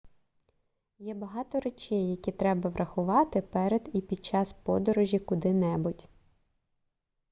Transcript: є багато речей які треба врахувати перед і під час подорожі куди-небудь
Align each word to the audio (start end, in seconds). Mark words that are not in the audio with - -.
є 0.99 1.13
багато 1.13 1.59
речей 1.59 2.11
які 2.11 2.31
треба 2.31 2.69
врахувати 2.69 3.41
перед 3.41 3.89
і 3.93 4.01
під 4.01 4.25
час 4.25 4.53
подорожі 4.53 5.19
куди-небудь 5.19 6.09